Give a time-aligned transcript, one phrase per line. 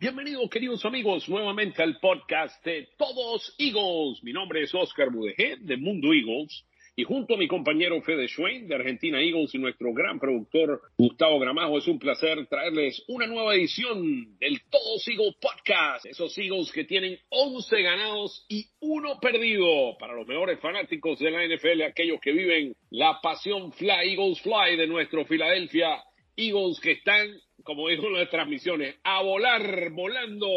[0.00, 4.22] Bienvenidos queridos amigos nuevamente al podcast de Todos Eagles.
[4.22, 6.64] Mi nombre es Oscar Budejé de Mundo Eagles
[6.96, 11.38] y junto a mi compañero Fede Schwein de Argentina Eagles y nuestro gran productor Gustavo
[11.38, 16.06] Gramajo, es un placer traerles una nueva edición del Todos Eagles Podcast.
[16.06, 21.46] Esos Eagles que tienen 11 ganados y uno perdido para los mejores fanáticos de la
[21.46, 26.02] NFL, aquellos que viven la pasión Fly Eagles Fly de nuestro Philadelphia
[26.34, 27.28] Eagles que están,
[27.66, 30.48] como dijo en las transmisiones, a volar, volando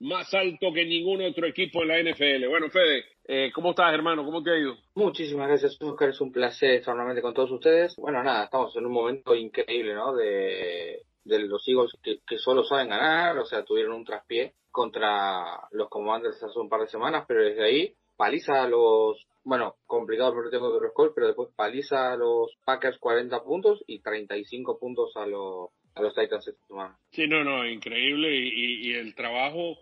[0.00, 2.46] más alto que ningún otro equipo en la NFL.
[2.48, 4.24] Bueno, Fede, eh, ¿cómo estás, hermano?
[4.24, 4.76] ¿Cómo te ha ido?
[4.94, 6.10] Muchísimas gracias, Oscar.
[6.10, 7.96] Es un placer estar nuevamente con todos ustedes.
[7.96, 10.14] Bueno, nada, estamos en un momento increíble, ¿no?
[10.14, 15.68] De, de los Eagles que, que solo saben ganar, o sea, tuvieron un traspié contra
[15.72, 20.34] los Commanders hace un par de semanas, pero desde ahí paliza a los, bueno, complicado
[20.34, 25.16] porque tengo de los pero después paliza a los Packers 40 puntos y 35 puntos
[25.16, 26.98] a los, los Titans esta semana.
[27.10, 29.78] Sí, no, no, increíble y, y, y el trabajo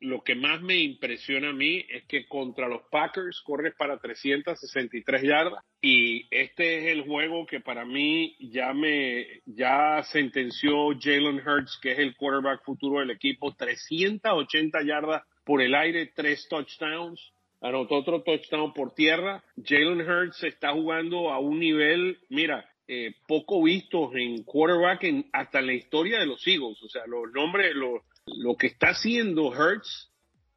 [0.00, 5.22] lo que más me impresiona a mí es que contra los Packers corre para 363
[5.22, 11.78] yardas y este es el juego que para mí ya me ya sentenció Jalen Hurts,
[11.82, 17.32] que es el quarterback futuro del equipo, 380 yardas por el aire, tres touchdowns.
[17.60, 19.42] Anotó otro touchdown por tierra.
[19.56, 25.58] Jalen Hurts está jugando a un nivel, mira, eh, poco visto en quarterback en, hasta
[25.58, 26.82] en la historia de los Eagles.
[26.82, 30.10] O sea, los nombres, los lo que está haciendo Hertz,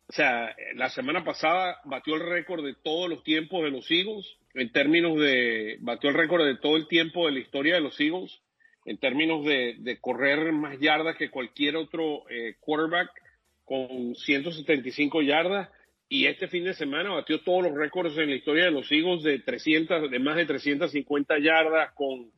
[0.07, 4.25] o sea, la semana pasada batió el récord de todos los tiempos de los Eagles,
[4.56, 8.00] en términos de, batió el récord de todo el tiempo de la historia de los
[8.00, 8.41] Eagles,
[8.85, 13.12] en términos de, de correr más yardas que cualquier otro eh, quarterback
[13.66, 15.69] con 175 yardas.
[16.11, 19.21] Y este fin de semana batió todos los récords en la historia de los Eagles
[19.21, 22.31] de 300, de más de 350 yardas con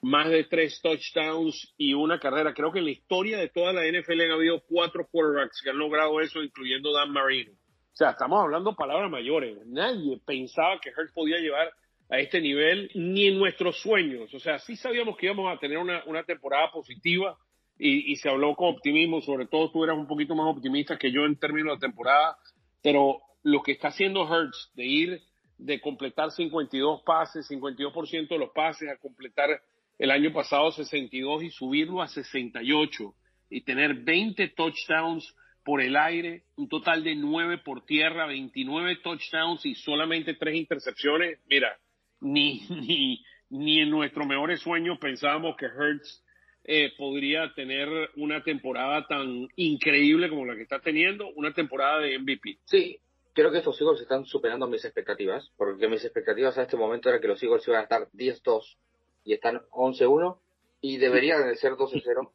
[0.00, 2.54] más de tres touchdowns y una carrera.
[2.54, 5.78] Creo que en la historia de toda la NFL han habido cuatro quarterbacks que han
[5.78, 7.52] logrado eso, incluyendo Dan Marino.
[7.52, 9.58] O sea, estamos hablando palabras mayores.
[9.66, 11.70] Nadie pensaba que Hurts podía llevar
[12.10, 14.32] a este nivel, ni en nuestros sueños.
[14.32, 17.36] O sea, sí sabíamos que íbamos a tener una, una temporada positiva
[17.78, 19.20] y, y, se habló con optimismo.
[19.20, 22.38] Sobre todo tú eras un poquito más optimista que yo en términos de temporada.
[22.82, 25.22] Pero lo que está haciendo Hurts de ir
[25.58, 29.60] de completar 52 pases, 52% de los pases, a completar
[29.98, 33.14] el año pasado 62 y subirlo a 68
[33.50, 35.34] y tener 20 touchdowns
[35.64, 41.40] por el aire, un total de 9 por tierra, 29 touchdowns y solamente 3 intercepciones.
[41.48, 41.76] Mira,
[42.20, 46.24] ni, ni, ni en nuestros mejores sueños pensábamos que Hertz
[46.70, 52.18] eh, podría tener una temporada tan increíble como la que está teniendo, una temporada de
[52.18, 52.58] MVP.
[52.66, 53.00] Sí,
[53.32, 57.20] creo que estos Eagles están superando mis expectativas, porque mis expectativas a este momento era
[57.20, 58.76] que los Eagles iban a estar 10-2
[59.24, 60.38] y están 11-1
[60.82, 62.30] y deberían de ser 12-0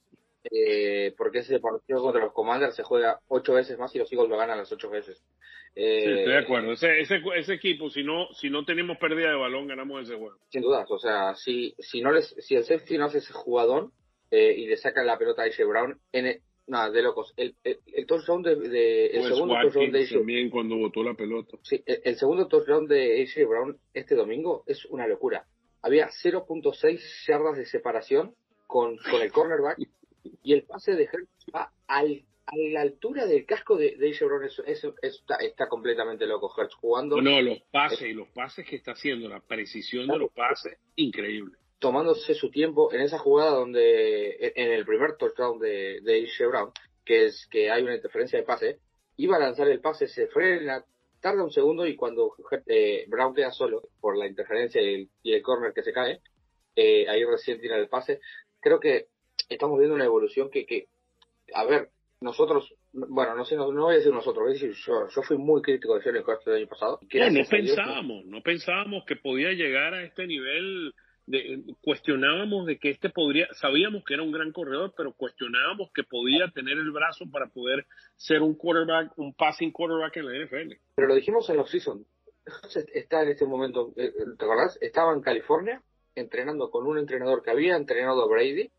[0.49, 4.31] eh, porque ese partido contra los Commanders se juega ocho veces más y los Eagles
[4.31, 5.23] lo ganan las ocho veces.
[5.75, 6.71] Eh, sí, estoy de acuerdo.
[6.71, 10.39] Ese, ese, ese, equipo, si no, si no tenemos pérdida de balón, ganamos ese juego.
[10.49, 13.91] Sin dudas, o sea, si, si no les, si el safety no hace ese jugador
[14.33, 17.33] eh, y le sacan la pelota a AJ Brown, en nada, de locos.
[17.37, 21.03] El, el, el touchdown de, de el pues segundo touchdown de AJ también cuando botó
[21.03, 21.57] la pelota.
[21.61, 25.45] Sí, el, el segundo touchdown de AJ Brown este domingo es una locura
[25.83, 28.33] había 0.6 yardas de separación
[28.65, 29.77] con, con el cornerback
[30.41, 34.25] y el pase de Hertz va al, a la altura del casco de, de AJ
[34.25, 34.45] Brown.
[34.45, 37.21] Eso, eso, eso está, está, completamente loco Hertz jugando.
[37.21, 41.57] No, los pases y los pases que está haciendo, la precisión de los pases, increíble.
[41.83, 46.71] Tomándose su tiempo en esa jugada donde, en el primer touchdown de, de AJ Brown,
[47.03, 48.79] que es que hay una interferencia de pase,
[49.17, 50.85] iba a lanzar el pase, se frena,
[51.19, 52.35] tarda un segundo y cuando
[52.67, 56.21] eh, Brown queda solo por la interferencia y el, y el corner que se cae,
[56.73, 58.21] eh, ahí recién tira el pase.
[58.61, 59.07] Creo que
[59.49, 60.87] estamos viendo una evolución que, que
[61.53, 61.89] a ver,
[62.21, 65.21] nosotros, bueno, no sé, no, no voy a decir nosotros, voy a decir yo, yo
[65.21, 66.99] fui muy crítico de Jalen Hurts el año pasado.
[67.13, 70.93] No, no pensábamos, no pensábamos que podía llegar a este nivel
[71.25, 76.03] de, cuestionábamos de que este podría, sabíamos que era un gran corredor, pero cuestionábamos que
[76.03, 77.85] podía tener el brazo para poder
[78.15, 80.73] ser un quarterback, un passing quarterback en la NFL.
[80.95, 82.05] Pero lo dijimos en los season.
[82.93, 84.11] Está en este momento, ¿te
[84.43, 84.77] acordás?
[84.81, 85.81] Estaba en California
[86.15, 88.69] entrenando con un entrenador que había entrenado a Brady.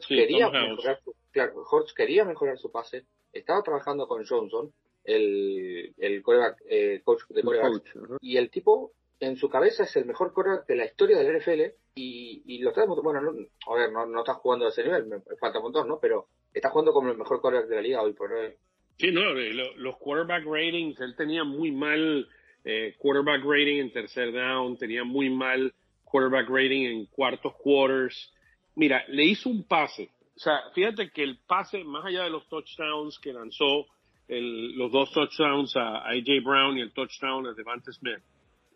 [0.00, 3.04] Sí, quería mejorar su, claro, quería mejorar su pase.
[3.32, 4.72] Estaba trabajando con Johnson,
[5.04, 8.18] el, el quarterback, eh, coach de coach, uh -huh.
[8.20, 11.74] y el tipo en su cabeza es el mejor quarterback de la historia del NFL
[11.94, 13.32] y, lo está bueno, no,
[13.72, 15.98] a ver, no, no está jugando a ese nivel, me falta un montón, ¿no?
[16.00, 18.52] Pero está jugando como el mejor quarterback de la liga hoy por hoy.
[18.98, 22.28] Sí, no, los quarterback ratings, él tenía muy mal
[22.64, 25.72] eh, quarterback rating en tercer down, tenía muy mal
[26.04, 28.32] quarterback rating en cuartos quarters.
[28.74, 30.10] Mira, le hizo un pase.
[30.36, 33.86] O sea, fíjate que el pase, más allá de los touchdowns que lanzó,
[34.28, 38.20] los dos touchdowns a AJ Brown y el touchdown a Devante Smith,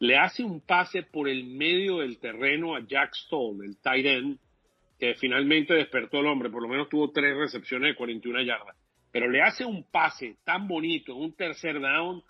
[0.01, 4.39] le hace un pase por el medio del terreno a Jack Stone, el tight end,
[4.99, 8.77] que finalmente despertó el hombre, por lo menos tuvo tres recepciones de 41 yardas.
[9.13, 12.23] Pero le hace un pase tan bonito, un tercer down,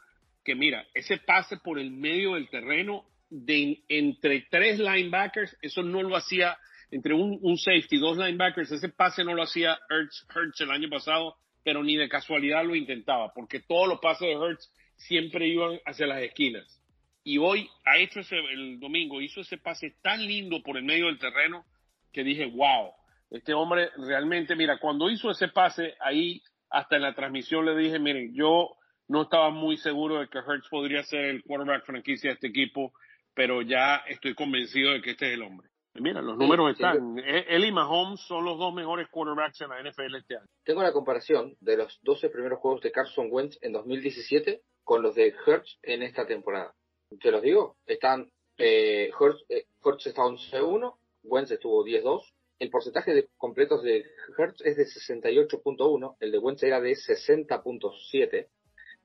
[0.44, 6.02] que mira, ese pase por el medio del terreno de entre tres linebackers, eso no
[6.02, 6.56] lo hacía
[6.90, 11.36] entre un, un safety, dos linebackers, ese pase no lo hacía Hertz, el año pasado,
[11.62, 16.08] pero ni de casualidad lo intentaba, porque todos los pases de Hertz siempre iban hacia
[16.08, 16.79] las esquinas.
[17.22, 21.06] Y hoy ha hecho ese, el domingo, hizo ese pase tan lindo por el medio
[21.06, 21.64] del terreno
[22.12, 22.92] que dije, wow,
[23.30, 27.98] este hombre realmente, mira, cuando hizo ese pase, ahí hasta en la transmisión le dije,
[27.98, 28.76] miren, yo
[29.08, 32.92] no estaba muy seguro de que Hertz podría ser el quarterback franquicia de este equipo,
[33.34, 35.68] pero ya estoy convencido de que este es el hombre.
[35.94, 37.18] Mira, los números están.
[37.18, 40.46] E-, él y Mahomes son los dos mejores quarterbacks en la NFL este año.
[40.64, 45.16] Tengo la comparación de los 12 primeros juegos de Carson Wentz en 2017 con los
[45.16, 46.72] de Hertz en esta temporada.
[47.18, 52.22] Te los digo, están eh, Hertz, eh, Hertz está 11-1, Wentz estuvo 10-2.
[52.60, 54.04] El porcentaje de completos de
[54.38, 58.46] Hertz es de 68.1, el de Wentz era de 60.7.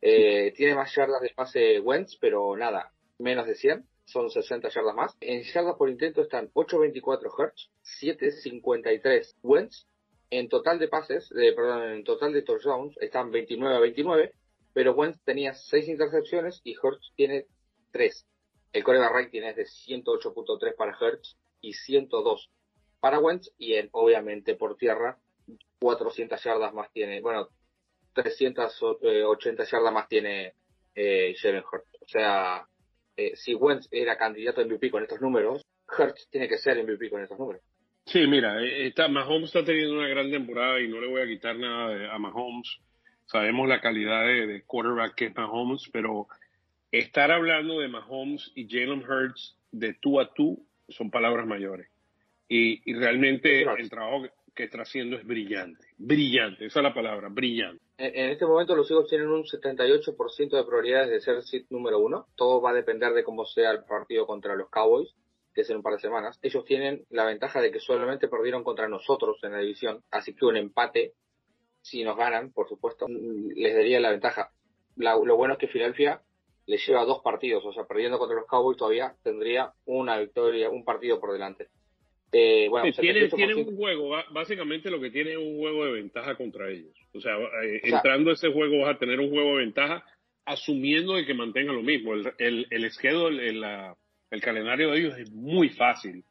[0.02, 4.96] Eh, tiene más yardas de pase Wentz, pero nada, menos de 100 son 60 yardas
[4.96, 5.18] más.
[5.20, 7.72] En yardas por intento están 8.24 Hertz,
[8.04, 9.88] 7.53 Wentz.
[10.30, 14.34] En total de pases, perdón, en total de touchdowns están 29 a 29,
[14.74, 17.48] pero Wentz tenía 6 intercepciones y Hertz tiene
[17.96, 18.28] 3.
[18.74, 22.50] El coreback rating es de 108.3 para Hertz y 102
[23.00, 25.18] para Wentz y en, obviamente por tierra
[25.80, 27.48] 400 yardas más tiene, bueno,
[28.14, 30.54] 380 yardas más tiene
[30.94, 31.88] eh, Jalen Hurts.
[32.02, 32.66] O sea,
[33.16, 35.66] eh, si Wentz era candidato a MVP con estos números,
[35.98, 37.62] Hurts tiene que ser MVP con estos números.
[38.08, 41.28] Sí, mira, eh, está, Mahomes está teniendo una gran temporada y no le voy a
[41.28, 42.78] quitar nada a Mahomes.
[43.26, 46.28] Sabemos la calidad de, quarterback que es Mahomes, pero
[47.00, 51.88] estar hablando de Mahomes y Jalen Hurts de tú a tú son palabras mayores.
[52.48, 55.86] Y, y realmente el trabajo que está haciendo es brillante.
[55.98, 57.84] Brillante, esa es la palabra, brillante.
[57.98, 62.28] En, este momento los Eagles tienen un 78% de probabilidades de ser sit número uno.
[62.36, 65.14] Todo va a depender de cómo sea el partido contra los Cowboys,
[65.54, 66.40] que es en un par de semanas.
[66.42, 70.46] Ellos tienen la ventaja de que solamente perdieron contra nosotros en la división, así que
[70.46, 71.14] un empate,
[71.82, 74.52] si nos ganan, por supuesto, les daría la ventaja.
[74.96, 76.22] lo bueno es que Filadelfia
[76.68, 80.84] les lleva dos partidos, o sea, perdiendo contra los Cowboys todavía tendría una victoria, un
[80.84, 81.68] partido por delante.
[82.32, 86.70] Eh, bueno, tiene, un juego, básicamente lo que tiene es un juego de ventaja contra
[86.70, 86.94] ellos.
[87.14, 90.04] O sea, eh, entrando a ese juego vas a tener un juego de ventaja
[90.44, 92.14] asumiendo de que mantenga lo mismo.
[92.14, 93.64] El, el, el schedule, el,
[94.32, 96.26] el, calendario de ellos es muy fácil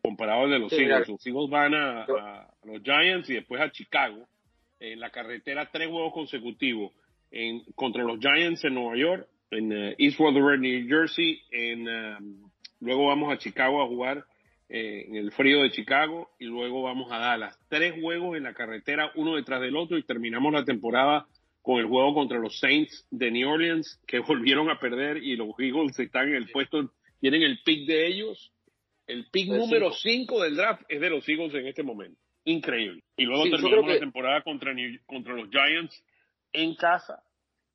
[0.00, 1.08] comparado al de los Eagles.
[1.08, 2.06] Los Eagles van a,
[2.62, 4.28] los Giants y después a Chicago.
[4.78, 6.92] En la carretera, tres juegos consecutivos
[7.32, 11.40] en, contra los Giants en Nueva York, en uh, East Rutherford, New Jersey.
[11.50, 12.50] En, um,
[12.80, 14.24] luego vamos a Chicago a jugar
[14.68, 17.58] eh, en el frío de Chicago y luego vamos a Dallas.
[17.68, 21.26] Tres juegos en la carretera, uno detrás del otro y terminamos la temporada
[21.62, 25.48] con el juego contra los Saints de New Orleans que volvieron a perder y los
[25.58, 28.52] Eagles están en el puesto, tienen el pick de ellos.
[29.06, 32.20] El pick número 5 del draft es de los Eagles en este momento.
[32.44, 33.02] Increíble.
[33.16, 34.74] Y luego terminamos la temporada contra,
[35.06, 36.04] contra los Giants
[36.52, 37.22] en casa,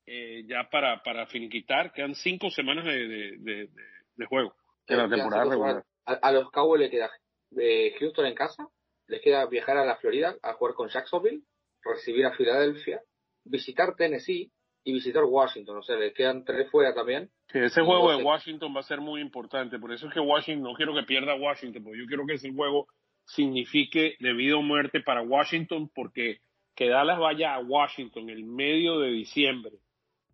[0.05, 1.91] eh, ya para, para finiquitar.
[1.93, 3.69] Quedan cinco semanas de,
[4.15, 4.55] de, juego
[4.87, 7.09] en la temporada regular a, los Cowboys le queda
[7.51, 8.67] de Houston en casa,
[9.07, 11.41] les queda viajar a la Florida a jugar con Jacksonville,
[11.83, 13.01] recibir a Filadelfia,
[13.43, 14.51] visitar Tennessee
[14.83, 15.77] y visitar Washington.
[15.77, 17.29] O sea, les quedan tres fuera también.
[17.53, 19.79] ese juego de Washington va a ser muy importante.
[19.79, 22.51] Por eso es que Washington, no quiero que pierda Washington, porque yo quiero que ese
[22.51, 22.87] juego
[23.25, 26.39] signifique de vida o muerte para Washington, porque
[26.75, 29.77] que Dallas vaya a Washington el medio de diciembre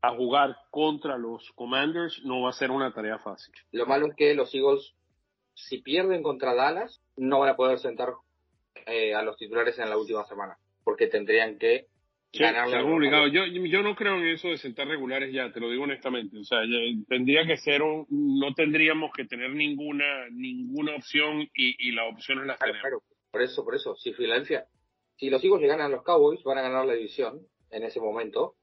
[0.02, 3.54] a jugar contra los Commanders no va a ser una tarea fácil.
[3.72, 4.96] Lo malo es que los Eagles
[5.68, 8.14] si pierden contra Dallas, no van a poder sentar
[8.86, 11.88] eh, a los titulares en la última semana, porque tendrían que
[12.34, 12.70] ganar
[13.32, 16.38] Yo, yo no creo en eso de sentar regulares ya, te lo digo honestamente.
[16.38, 16.60] O sea,
[17.08, 22.46] tendría que ser un, no tendríamos que tener ninguna ninguna opción y, y las opciones
[22.46, 22.82] las tenemos.
[22.82, 23.02] Claro,
[23.32, 24.66] por eso, por eso, si Filadelfia,
[25.18, 27.42] si los hijos le ganan a los Cowboys, van a ganar la división
[27.72, 28.56] en ese momento.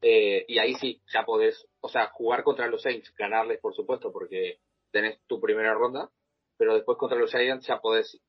[0.00, 4.12] Eh, y ahí sí, ya podés, o sea, jugar contra los Saints, ganarles por supuesto,
[4.12, 4.58] porque
[4.90, 6.10] tenés tu primera ronda,
[6.56, 8.20] pero después contra los Giants ya podés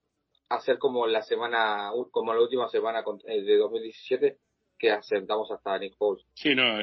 [0.50, 4.38] hacer como la semana, como la última semana eh, de 2017,
[4.78, 6.26] que asentamos hasta Nick Foles.
[6.34, 6.82] Sí, no,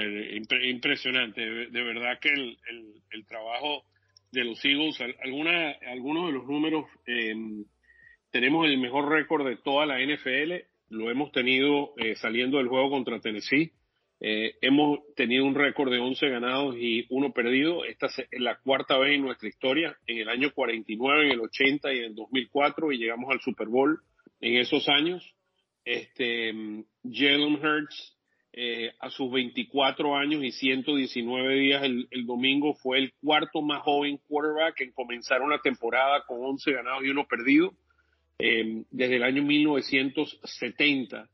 [0.62, 1.40] impresionante.
[1.40, 2.58] De, verdad que el,
[3.10, 3.82] el, trabajo
[4.30, 7.64] de los Eagles, alguna, algunos de los números, em,
[8.30, 10.52] tenemos el mejor récord de toda la NFL,
[10.90, 13.72] lo hemos tenido eh, saliendo del juego contra Tennessee.
[14.20, 17.84] Eh, hemos tenido un récord de 11 ganados y uno perdido.
[17.84, 21.92] Esta es la cuarta vez en nuestra historia, en el año 49, en el 80
[21.92, 24.00] y en el 2004, y llegamos al Super Bowl
[24.40, 25.34] en esos años.
[25.84, 26.52] Este,
[27.04, 28.16] Jalen Hurts,
[28.58, 34.18] eh, a sus 24 años y 119 días el, domingo, fue el cuarto más joven
[34.26, 37.74] quarterback en comenzar una temporada con 11 ganados y uno perdido
[38.38, 41.28] eh, desde el año 1970.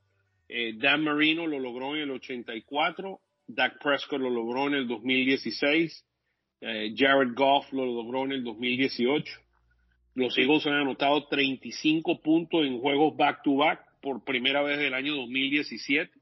[0.55, 6.05] Eh, Dan Marino lo logró en el 84, Dak Prescott lo logró en el 2016,
[6.61, 9.33] eh, Jared Goff lo logró en el 2018.
[10.15, 16.13] Los Eagles han anotado 35 puntos en juegos back-to-back por primera vez del año 2017.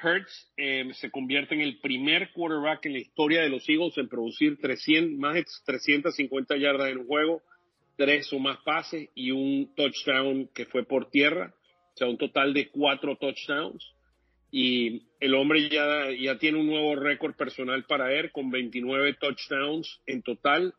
[0.00, 4.08] Hertz eh, se convierte en el primer quarterback en la historia de los Eagles en
[4.08, 7.42] producir 300, más de 350 yardas en un juego,
[7.96, 11.52] tres o más pases y un touchdown que fue por tierra
[12.00, 13.94] sea, un total de cuatro touchdowns.
[14.50, 20.00] Y el hombre ya, ya tiene un nuevo récord personal para él con 29 touchdowns
[20.06, 20.74] en total,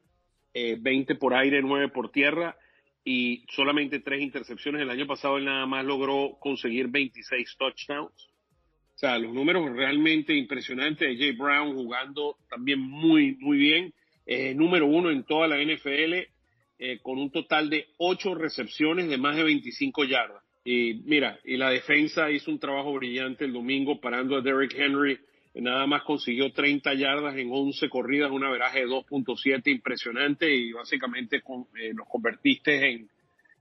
[0.54, 2.58] 20 eh, por aire, 9 por tierra
[3.06, 4.82] y solamente tres intercepciones.
[4.82, 8.30] El año pasado él nada más logró conseguir 26 touchdowns.
[8.96, 11.18] O sea, los números realmente impresionantes.
[11.18, 13.94] Jay Brown jugando también muy, muy bien.
[14.26, 16.14] Eh, número uno en toda la NFL
[16.78, 20.44] eh, con un total de ocho recepciones de más de 25 yardas.
[20.64, 25.20] Y mira, y la defensa hizo un trabajo brillante el domingo parando a Derrick Henry.
[25.56, 31.42] Nada más consiguió 30 yardas en 11 corridas, una veraje de 2.7 impresionante y básicamente
[31.42, 33.10] con, eh, nos convertiste en,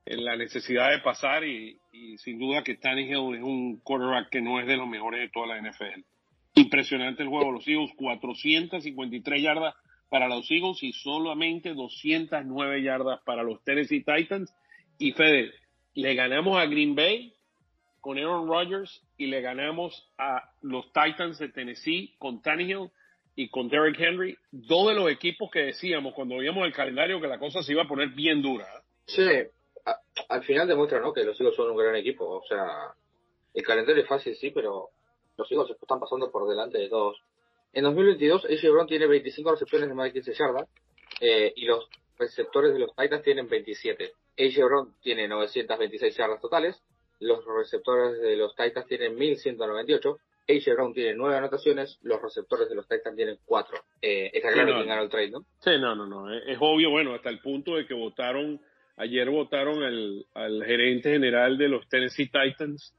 [0.06, 1.78] en, la necesidad de pasar y,
[2.18, 5.48] sin duda que Tannehill es un quarterback que no es de los mejores de toda
[5.48, 6.04] la NFL.
[6.54, 7.50] Impresionante el juego.
[7.50, 9.74] Los Eagles, 453 yardas
[10.08, 14.54] para los Eagles y solamente 209 yardas para los Tennessee Titans.
[14.98, 15.50] Y Fede,
[15.94, 17.34] le ganamos a Green Bay
[18.00, 22.90] con Aaron Rodgers y le ganamos a los Titans de Tennessee con Tannehill
[23.36, 27.28] y con Derrick Henry, dos de los equipos que decíamos cuando veíamos el calendario que
[27.28, 28.66] la cosa se iba a poner bien dura.
[29.06, 29.22] Sí,
[30.28, 31.12] al final demuestra ¿no?
[31.12, 32.26] que los Eagles son un gran equipo.
[32.26, 32.94] O sea,
[33.54, 34.90] el calendario es fácil, sí, pero
[35.36, 37.16] los Eagles están pasando por delante de todos.
[37.72, 40.68] En 2022, AJ Brown tiene 25 recepciones de más de 15 yardas
[41.20, 44.12] eh, y los receptores de los Titans tienen 27.
[44.38, 46.82] AJ Brown tiene 926 yardas totales.
[47.18, 50.18] Los receptores de los Titans tienen 1198.
[50.48, 51.98] AJ Brown tiene 9 anotaciones.
[52.02, 53.78] Los receptores de los Titans tienen 4.
[54.02, 55.40] Eh, está claro quién ganó el trade, ¿no?
[55.60, 56.32] Sí, no, no, no.
[56.34, 58.60] Es, obvio, bueno, hasta el punto de que votaron,
[58.96, 62.94] ayer votaron al, al gerente general de los Tennessee Titans.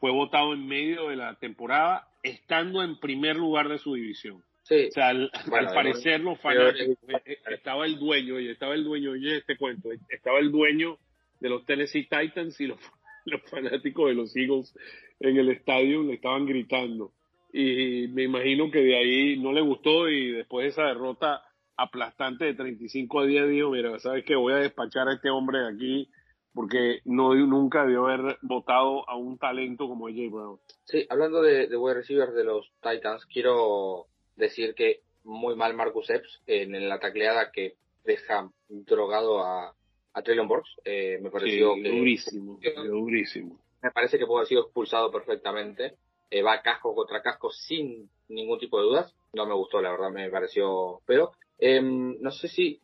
[0.00, 4.42] Fue votado en medio de la temporada, estando en primer lugar de su división.
[4.66, 9.12] O sea, al, parecer los fanáticos, eh, eh, estaba el dueño, y estaba el dueño,
[9.12, 10.98] oye este cuento, estaba el dueño
[11.40, 12.80] de los Tennessee Titans y los,
[13.26, 14.74] los fanáticos de los Eagles
[15.20, 17.12] en el estadio le estaban gritando.
[17.52, 21.42] Y me imagino que de ahí no le gustó y después de esa derrota
[21.76, 25.60] aplastante de 35 a 10 dijo, mira, sabes que voy a despachar a este hombre
[25.60, 26.10] de aquí
[26.52, 30.58] porque no nunca debió haber votado a un talento como AJ Brown.
[30.84, 34.06] Sí, hablando de, de wide receivers de los Titans, quiero
[34.36, 37.74] decir que muy mal Marcus Epps en la tacleada que
[38.04, 39.74] deja drogado a,
[40.14, 40.70] a Traylon Burks.
[40.84, 43.58] Eh, me pareció que, durísimo, durísimo.
[43.82, 45.94] Me parece que puede haber sido expulsado perfectamente.
[46.30, 49.14] Eh, va casco contra casco sin ningún tipo de dudas.
[49.34, 52.80] No me gustó, la verdad, me pareció pero em, no sé si,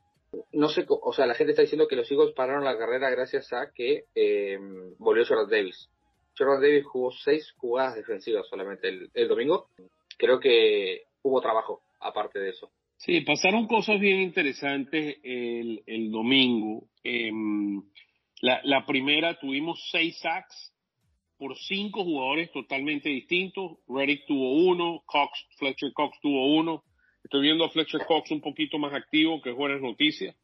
[0.52, 3.52] no sé, o sea, la gente está diciendo que los Eagles pararon la carrera gracias
[3.52, 5.88] a que em, volvió Jordan Davis.
[6.36, 9.68] Jordan Davis jugó seis jugadas defensivas solamente el, el domingo.
[10.18, 12.70] Creo que hubo trabajo aparte de eso.
[12.96, 16.88] Sí, pasaron cosas bien interesantes el, el domingo.
[17.02, 17.82] Em,
[18.40, 20.72] la, la, primera, tuvimos seis sacks
[21.36, 23.78] por cinco jugadores totalmente distintos.
[23.88, 26.84] Reddick tuvo uno, Cox, Fletcher Cox tuvo uno.
[27.24, 30.36] Estoy viendo a Fletcher Cox un poquito más activo, que es buenas noticias.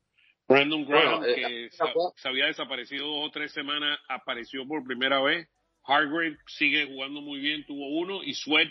[0.48, 1.70] Brandon Graham, eh, que
[2.16, 5.48] se, había desaparecido dos o tres semanas, apareció por primera vez.
[5.84, 8.24] Hargrave sigue jugando muy bien, tuvo uno.
[8.24, 8.68] Y Sweat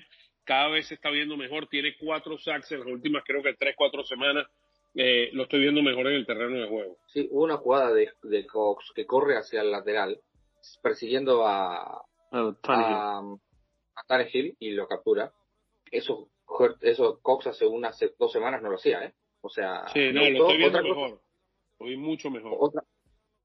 [0.47, 3.75] cada vez se está viendo mejor, tiene cuatro sacks en las últimas creo que tres,
[3.77, 4.47] cuatro semanas,
[4.95, 6.97] eh, lo estoy viendo mejor en el terreno de juego.
[7.07, 10.19] Sí, hubo una jugada de, de Cox que corre hacia el lateral,
[10.81, 12.01] persiguiendo a,
[12.31, 13.21] a,
[14.09, 15.33] a, Hill y lo captura.
[15.91, 16.29] Eso,
[16.79, 19.13] eso Cox hace unas dos semanas no lo hacía, ¿eh?
[19.41, 21.21] O sea, sí, no, lo estoy viendo mejor.
[21.79, 22.55] lo vi mucho mejor.
[22.57, 22.83] Otra,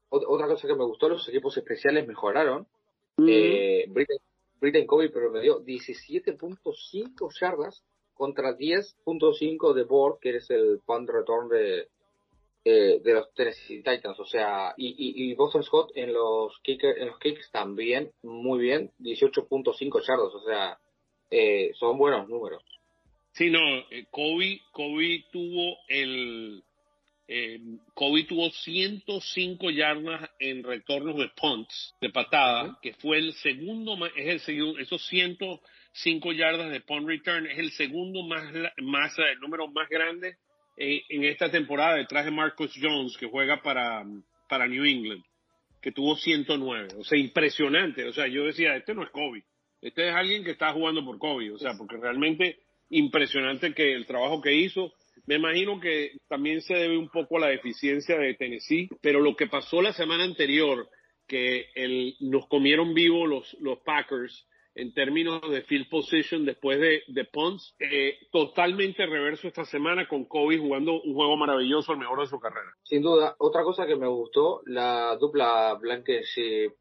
[0.09, 2.66] otra cosa que me gustó, los equipos especiales mejoraron.
[3.16, 3.28] Mm.
[3.28, 4.18] Eh, Britain
[4.87, 7.83] Kobe promedió 17.5 yardas
[8.14, 11.11] contra 10.5 de Board, que es el punt
[11.50, 11.88] de,
[12.64, 14.21] eh, de los Tennessee Titans.
[14.21, 18.92] O sea, y, y, Boston Scott en los, kicker, en los kicks también muy bien,
[19.00, 20.35] 18.5 yardas.
[20.35, 20.78] O sea,
[21.31, 22.62] eh, son buenos números.
[23.33, 23.59] Sí, no,
[23.90, 26.62] eh, Kobe, Kobe tuvo el
[27.28, 27.58] eh,
[27.94, 34.28] Kobe tuvo 105 yardas en retornos de punts, de patada, que fue el segundo, es
[34.28, 38.44] el segundo, esos 105 yardas de punt return es el segundo más,
[38.78, 40.36] más el número más grande
[40.76, 44.04] eh, en esta temporada detrás de Marcus Jones, que juega para,
[44.48, 45.22] para New England,
[45.80, 46.88] que tuvo 109.
[46.98, 48.04] O sea, impresionante.
[48.04, 49.44] O sea, yo decía, este no es Kobe.
[49.80, 51.52] Este es alguien que está jugando por Kobe.
[51.52, 52.58] O sea, porque realmente
[52.90, 54.92] impresionante que el trabajo que hizo
[55.26, 59.37] me imagino que también se debe un poco a la deficiencia de Tennessee, pero lo
[59.37, 60.88] que pasó la semana anterior,
[61.26, 67.02] que el, nos comieron vivo los, los Packers en términos de field position después de,
[67.07, 72.21] de punts, eh, totalmente reverso esta semana con Kobe jugando un juego maravilloso, el mejor
[72.21, 72.73] de su carrera.
[72.83, 76.73] Sin duda, otra cosa que me gustó, la dupla Blankenship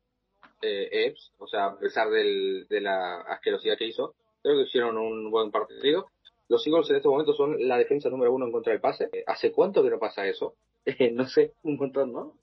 [0.61, 4.97] eh, Epps, o sea, a pesar del, de la asquerosidad que hizo, creo que hicieron
[4.97, 6.07] un buen partido.
[6.51, 9.09] Los Eagles en este momento son la defensa número uno en contra del pase.
[9.25, 10.55] ¿Hace cuánto que no pasa eso?
[11.13, 12.33] no sé, un montón, ¿no?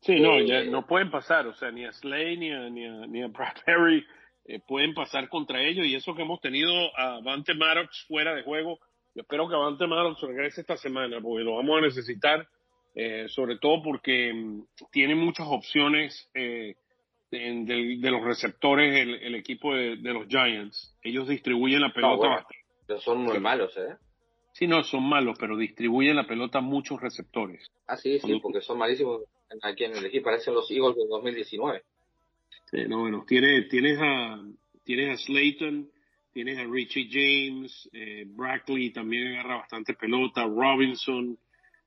[0.00, 2.86] Sí, no, ya eh, no pueden pasar, o sea, ni a Slay ni a, ni
[2.86, 4.06] a, ni a Brad Perry
[4.46, 8.42] eh, pueden pasar contra ellos y eso que hemos tenido a Vante Maddox fuera de
[8.42, 8.78] juego,
[9.14, 12.48] yo espero que Vante Maddox regrese esta semana porque lo vamos a necesitar,
[12.94, 16.74] eh, sobre todo porque mm, tiene muchas opciones de,
[17.30, 20.96] los receptores el, equipo de, los Giants.
[21.02, 23.96] Ellos distribuyen la pelota bastante pero son muy malos, ¿eh?
[24.52, 27.70] Sí, no, son malos, pero distribuyen la pelota a muchos receptores.
[27.86, 29.22] Ah, sí, sí, porque son malísimos
[29.62, 30.24] aquí en el equipo.
[30.24, 31.82] Parecen los Eagles del 2019.
[32.70, 34.42] Sí, no, bueno, tienes, tienes, a,
[34.84, 35.88] tienes a Slayton,
[36.32, 41.38] tienes a Richie James, eh, Brackley también agarra bastante pelota, Robinson,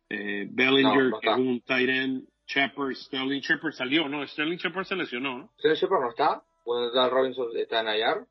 [0.10, 4.96] eh, Bellinger, que es un tight end, Shepard, Sterling Shepard salió, no, Sterling Shepard se
[4.96, 5.50] lesionó, ¿no?
[5.58, 8.28] Sterling Shepard no está, cuando está Robinson está en IR.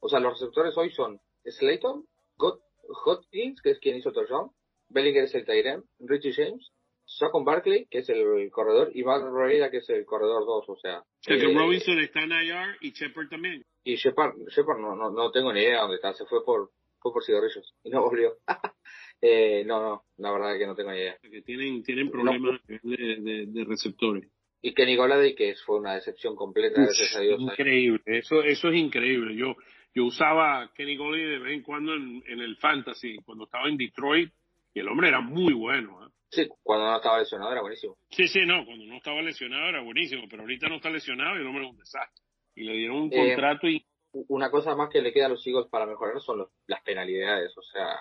[0.00, 2.04] O sea, los receptores hoy son Slayton,
[2.38, 4.50] Hodgins, que es quien hizo touchdown,
[4.88, 6.70] Bellinger es el Tyrem, Richie James,
[7.06, 10.76] Saquon Barkley, que es el corredor, y Val Rivera, que es el corredor 2, o
[10.76, 11.04] sea.
[11.22, 13.64] que eh, Robinson está en IR y Shepard también.
[13.84, 16.70] Y Shepard, Shepard no, no, no tengo ni idea dónde está, se fue por,
[17.00, 18.36] fue por cigarrillos y no volvió.
[19.20, 21.18] eh, no, no, la verdad es que no tengo ni idea.
[21.20, 24.28] Que tienen, tienen problemas de, de, receptores.
[24.62, 27.38] Y Kenny Golladay, que fue una decepción completa, gracias a Dios.
[27.38, 29.36] Increíble, eso, eso es increíble.
[29.36, 29.56] Yo,
[29.94, 34.32] yo usaba Kenny Goley de vez en cuando en, el fantasy, cuando estaba en Detroit,
[34.74, 36.04] y el hombre era muy bueno.
[36.04, 36.10] ¿eh?
[36.30, 37.96] Sí, cuando no estaba lesionado era buenísimo.
[38.10, 41.40] Sí, sí, no, cuando no estaba lesionado era buenísimo, pero ahorita no está lesionado y
[41.42, 42.24] el hombre es un desastre.
[42.56, 43.84] Y le dieron un eh, contrato y...
[44.28, 47.62] Una cosa más que le queda a los Eagles para mejorar son las penalidades, o
[47.62, 47.98] sea,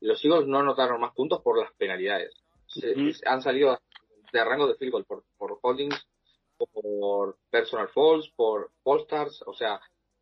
[0.00, 2.32] los Eagles no anotaron más puntos por las penalidades.
[3.26, 3.78] han salido
[4.32, 6.02] de rango de field goal por, por holdings,
[6.56, 9.78] por personal falls, por all stars, o sea,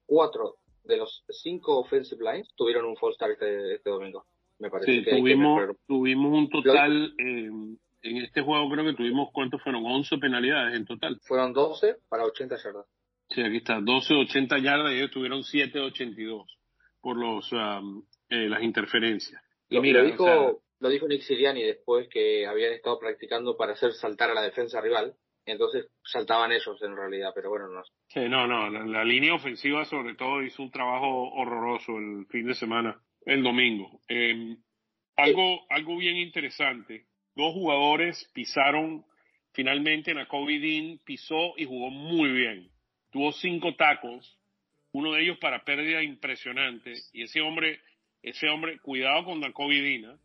[0.07, 4.25] cuatro de los cinco offensive lines tuvieron un false start este, este, domingo.
[4.59, 7.51] Me parece sí, tuvimos, tuvimos un total, eh,
[8.03, 9.85] en este juego creo que tuvimos, ¿cuántos fueron?
[9.85, 11.19] 11 penalidades en total.
[11.23, 12.87] Fueron 12 para 80 yardas.
[13.29, 16.59] Sí, aquí está, 12 80 yardas y ellos tuvieron 7 82
[17.01, 19.43] por los um, eh, las interferencias.
[19.69, 23.73] Y lo, mira, lo dijo, lo dijo Nick Siriani después que habían estado practicando para
[23.73, 25.15] hacer saltar a la defensa rival
[25.47, 27.83] entonces saltaban ellos en realidad, pero bueno, no.
[28.09, 32.55] Sí, no, no, la, línea ofensiva sobre todo hizo un trabajo horroroso el fin de
[32.55, 34.01] semana, el domingo.
[34.09, 34.57] Em,
[35.17, 39.05] algo, algo bien interesante, dos jugadores pisaron
[39.53, 42.71] finalmente, Nakobe Dean pisó y jugó muy bien.
[43.11, 44.39] Tuvo cinco tacos,
[44.93, 47.81] uno de ellos para pérdida impresionante, y ese hombre,
[48.23, 50.19] ese hombre, cuidado con Nakobe Dean, ¿eh?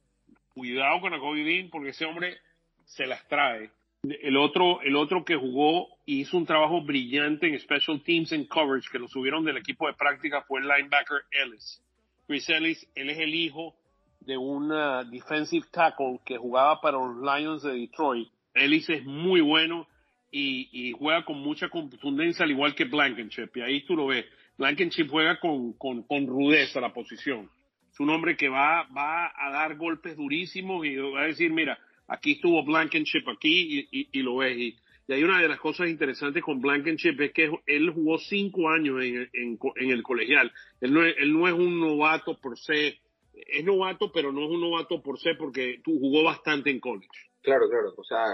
[0.50, 2.38] cuidado con Nakobe Dean porque ese hombre
[2.86, 3.70] se las trae
[4.04, 8.48] el otro, el otro que jugó y hizo un trabajo brillante en Special Teams and
[8.48, 11.82] Coverage, que lo subieron del equipo de práctica, fue el linebacker Ellis.
[12.28, 13.76] Chris Ellis, él es el hijo
[14.22, 14.70] de un
[15.10, 18.30] defensive tackle que jugaba para los Lions de Detroit.
[18.54, 19.88] Ellis es muy bueno
[20.32, 23.50] y, juega con mucha contundencia, al igual que Blankenship.
[23.56, 24.26] Y ahí tú lo ves.
[24.58, 27.50] Blankenship juega con, con, con rudeza la posición.
[27.92, 31.80] Es un hombre que va, va a dar golpes durísimos y va a decir, mira,
[32.08, 34.58] aquí estuvo Blankenship aquí y, y, lo ves.
[34.58, 34.78] Y,
[35.10, 39.30] hay una de las cosas interesantes con Blankenship es que él jugó cinco años en,
[39.34, 40.52] en, el colegial.
[40.82, 43.00] Él no, es, él no es un novato por se,
[43.34, 47.08] es novato, pero no es un novato por se porque tú jugó bastante en college.
[47.42, 47.94] Claro, claro.
[47.96, 48.26] O sea,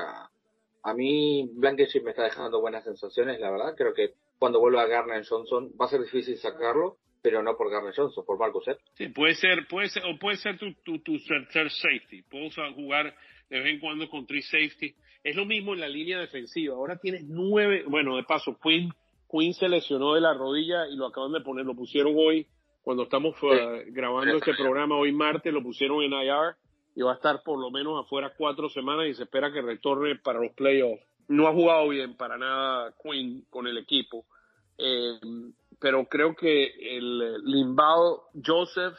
[0.82, 3.76] a mí Blankenship me está dejando buenas sensaciones, la verdad.
[3.78, 5.72] Creo que cuando vuelva Garner Johnson.
[5.80, 8.84] Va a ser difícil sacarlo, pero no por Garner Johnson, por Marcus Epps.
[8.96, 12.24] Sí, puede ser, puede ser, o puede ser tu, tu, tu tercer safety.
[12.24, 13.16] Puedes jugar
[13.54, 14.96] de vez en cuando con three safety.
[15.24, 16.74] Es lo mismo en la línea defensiva.
[16.74, 18.92] Ahora tienes nueve, bueno, de paso, Quinn,
[19.30, 22.48] Quinn se lesionó de la rodilla y lo acaban de poner, lo pusieron hoy,
[22.82, 26.56] cuando estamos uh, grabando este programa, hoy martes, lo pusieron en IR
[26.96, 30.16] y va a estar por lo menos afuera cuatro semanas y se espera que retorne
[30.16, 31.04] para los playoffs.
[31.28, 34.26] No ha jugado bien para nada Quinn con el equipo,
[34.80, 35.20] eh,
[35.80, 38.98] pero creo que el Limbao, Joseph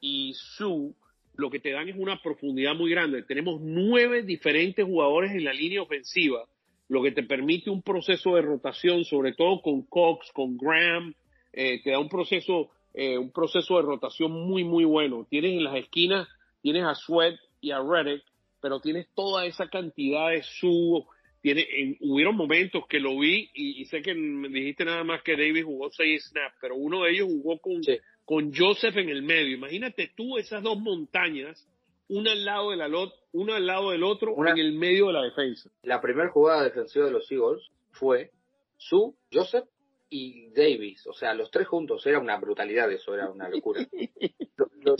[0.00, 0.94] y Sue
[1.38, 3.22] lo que te dan es una profundidad muy grande.
[3.22, 6.44] Tenemos nueve diferentes jugadores en la línea ofensiva,
[6.88, 11.14] lo que te permite un proceso de rotación, sobre todo con Cox, con Graham,
[11.52, 15.26] eh, te da un proceso, eh, un proceso de rotación muy, muy bueno.
[15.30, 16.28] Tienes en las esquinas,
[16.60, 18.24] tienes a Sweat y a Reddick,
[18.60, 21.06] pero tienes toda esa cantidad de su...
[21.40, 25.64] Tiene, hubieron momentos que lo vi y, sé que me dijiste nada más que David
[25.64, 27.80] jugó seis snaps, pero uno de ellos jugó con,
[28.28, 29.56] con Joseph en el medio.
[29.56, 31.66] Imagínate tú esas dos montañas,
[32.10, 32.90] una al lado, de la
[33.32, 35.70] una al lado del otro, en el medio de la defensa.
[35.82, 38.30] La primera jugada defensiva de los Eagles fue
[38.76, 39.64] su, Joseph
[40.10, 41.06] y Davis.
[41.06, 42.06] O sea, los tres juntos.
[42.06, 43.80] Era una brutalidad eso, era una locura.
[44.84, 44.94] lo,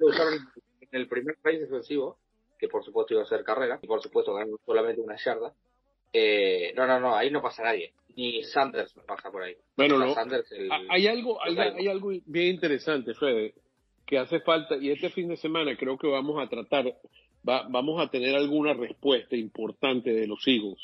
[0.00, 0.38] usaron
[0.82, 2.18] en el primer país defensivo,
[2.58, 5.54] que por supuesto iba a ser carrera, y por supuesto ganó solamente una yarda.
[6.12, 9.54] Eh, no, no, no, ahí no pasa nadie ni Sanders pasa por ahí.
[9.76, 10.12] Bueno, no.
[10.90, 13.54] hay algo, hay, algo bien interesante, Fede,
[14.04, 16.92] que hace falta, y este fin de semana creo que vamos a tratar,
[17.44, 20.80] vamos a tener alguna respuesta importante de los Eagles.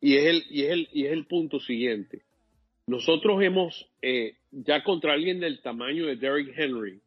[0.00, 2.22] Y es el, y es el, y es el punto siguiente.
[2.86, 7.00] Nosotros hemos, eh, ya contra alguien del tamaño de Derrick Henry,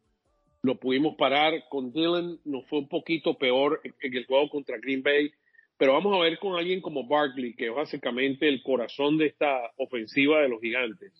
[0.62, 1.64] lo pudimos parar.
[1.68, 5.32] Con Dylan nos fue un poquito peor en el juego contra Green Bay
[5.78, 9.72] pero vamos a ver con alguien como Barkley, que es básicamente el corazón de esta
[9.76, 11.12] ofensiva de los gigantes.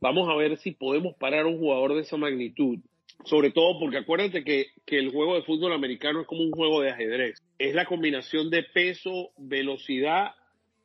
[0.00, 2.78] Vamos a ver si podemos parar a un jugador de esa magnitud.
[3.24, 6.82] Sobre todo porque acuérdate que, que el juego de fútbol americano es como un juego
[6.82, 7.42] de ajedrez.
[7.58, 10.32] Es la combinación de peso, velocidad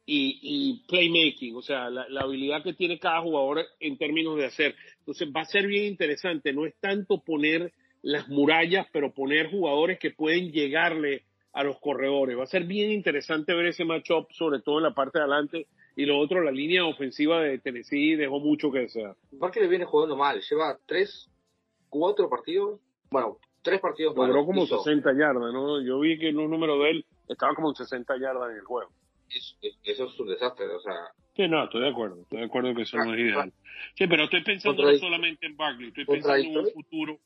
[0.06, 4.76] y, playmaking, o sea, la, la, habilidad que tiene cada jugador en términos de hacer.
[5.00, 6.52] Entonces va a ser bien interesante.
[6.52, 7.72] No es tanto poner
[8.02, 12.38] las murallas, pero poner jugadores que pueden llegarle a los corredores.
[12.38, 15.68] Va a ser bien interesante ver ese matchup, sobre todo en la parte de adelante.
[15.96, 19.16] Y lo otro, la línea ofensiva de Tennessee dejó mucho que desear.
[19.32, 20.42] Le viene jugando mal.
[20.42, 21.30] Lleva tres,
[21.90, 22.80] cuatro partidos.
[23.10, 25.82] Bueno, tres partidos Logró como 60 yardas, ¿no?
[25.82, 28.64] Yo vi que en un número de él estaba como en 60 yardas en el
[28.64, 28.92] juego.
[29.84, 30.94] eso es un desastre, o sea.
[31.36, 32.22] Sí, no, estoy de acuerdo.
[32.22, 33.54] Estoy de acuerdo que eso no es ideal.
[33.96, 37.20] Sí, pero estoy pensando no solamente en Barkley, estoy pensando en un futuro.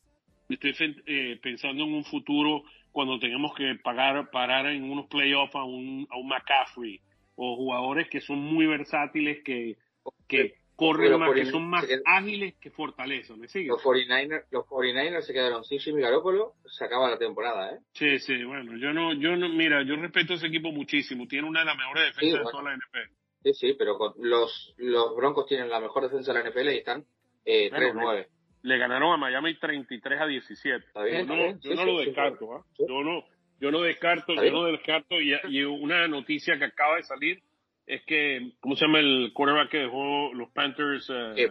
[0.49, 5.63] Estoy eh, pensando en un futuro cuando tengamos que pagar, parar en unos playoffs a
[5.63, 7.01] un, a un McCaffrey
[7.35, 9.75] o jugadores que son muy versátiles, que,
[10.27, 13.39] que corren más, que son más ágiles que fortalezan.
[13.39, 17.79] ¿Me Los 49ers, los 49ers se quedaron sin Jimmy Garoppolo, se acaba la temporada, ¿eh?
[17.93, 21.47] Sí, sí, bueno, yo no, yo no, mira, yo respeto a ese equipo muchísimo, tiene
[21.47, 23.13] una de las mejores defensas de toda la NFL.
[23.43, 27.05] Sí, sí, pero los, los Broncos tienen la mejor defensa de la NFL y están
[27.43, 28.27] eh, 3-9
[28.65, 30.85] le ganaron a Miami 33 a 17.
[30.95, 32.65] yo no, yo no lo descarto, ¿ah?
[32.79, 33.23] Yo no,
[33.59, 37.41] yo no descarto, yo no descarto y, una noticia que acaba de salir
[37.85, 41.07] es que, ¿cómo se llama el quarterback que dejó los Panthers?
[41.11, 41.49] Eh,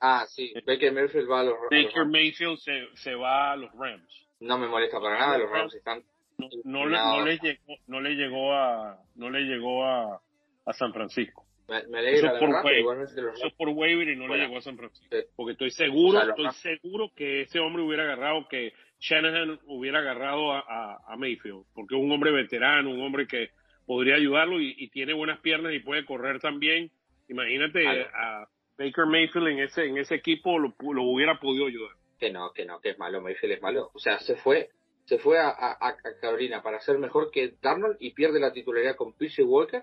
[0.00, 3.70] ah, sí, eh, Baker Mayfield va a los Baker Mayfield se, se va a los
[3.72, 4.26] Rams.
[4.40, 6.02] No me molesta para nada, los Rams están
[6.38, 10.20] no, no, le, no, le, llegó, no le llegó a no le llegó a,
[10.66, 11.45] a San Francisco.
[11.68, 15.16] Me, alegra, eso, por eso por waiver y no le llegó a San Francisco.
[15.34, 21.00] Porque estoy seguro, estoy seguro que ese hombre hubiera agarrado, que Shanahan hubiera agarrado a,
[21.06, 21.64] a, Mayfield.
[21.74, 23.50] Porque es un hombre veterano, un hombre que
[23.84, 26.90] podría ayudarlo y, tiene buenas piernas y puede correr también.
[27.28, 28.46] Imagínate a
[28.78, 31.92] Baker Mayfield en ese, en ese equipo lo, lo hubiera podido ayudar.
[32.18, 33.90] Que no, que no, que es malo, Mayfield es malo.
[33.94, 34.70] O sea, se fue,
[35.04, 39.12] se fue a, a, Carolina para ser mejor que Darnold y pierde la titularidad con
[39.14, 39.42] P.J.
[39.44, 39.82] Walker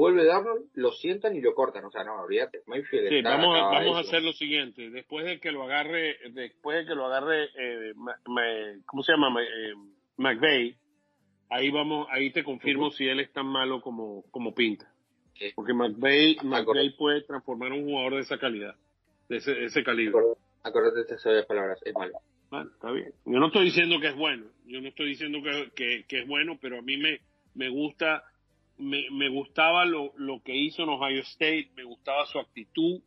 [0.00, 1.84] vuelve Darnold, lo sientan y lo cortan.
[1.84, 2.62] O sea, no, olvídate.
[2.90, 4.90] sí, vamos, a, vamos a hacer lo siguiente.
[4.90, 7.92] Después de que lo agarre, después de que lo agarre, eh,
[8.86, 9.28] ¿cómo se llama?
[9.42, 9.74] Eh,
[10.16, 10.74] McVeigh,
[11.50, 14.90] ahí vamos, ahí te confirmo si él es tan malo como, como pinta.
[15.54, 18.74] Porque McVeigh, McVeigh puede transformar a un jugador de esa calidad,
[19.28, 20.18] de ese, ese calibre.
[20.62, 22.18] Acuérdate de estas palabras, es malo.
[22.50, 23.12] Bueno, está bien.
[23.26, 26.26] Yo no estoy diciendo que es bueno, yo no estoy diciendo que, que, que es
[26.26, 27.20] bueno, pero a mí me,
[27.54, 28.24] me gusta
[28.80, 33.00] me, me gustaba lo, lo, que hizo en Ohio State, me gustaba su actitud,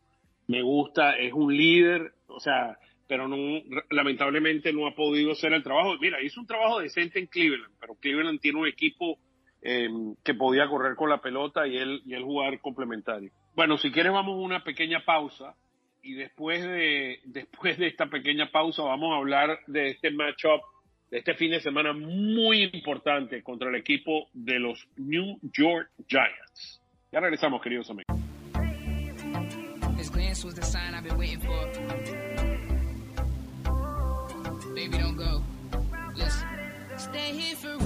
[0.47, 3.37] me gusta, es un líder, o sea, pero no,
[3.89, 5.95] lamentablemente no ha podido hacer el trabajo.
[5.99, 9.19] Mira, hizo un trabajo decente en Cleveland, pero Cleveland tiene un equipo
[9.61, 9.89] eh,
[10.23, 13.31] que podía correr con la pelota y él, y él jugar complementario.
[13.55, 15.55] Bueno, si quieres vamos a una pequeña pausa
[16.01, 20.61] y después de, después de esta pequeña pausa vamos a hablar de este matchup
[21.13, 26.81] de este fin de semana muy importante contra el equipo de los New York Giants.
[27.11, 28.17] Ya regresamos, queridos amigos.
[34.73, 35.43] Baby, don't go.
[36.15, 36.47] Listen.
[36.97, 37.77] Stay here for